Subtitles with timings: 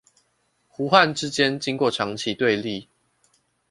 [0.67, 2.87] 胡漢之間經過長期對立